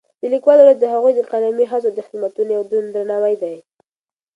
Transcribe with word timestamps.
د 0.21 0.23
لیکوالو 0.33 0.61
ورځ 0.63 0.77
د 0.79 0.85
هغوی 0.93 1.13
د 1.15 1.21
قلمي 1.31 1.65
هڅو 1.71 1.89
او 1.99 2.05
خدمتونو 2.07 2.49
یو 2.57 2.63
دروند 2.69 2.91
درناوی 2.95 3.35
دی. 3.43 3.55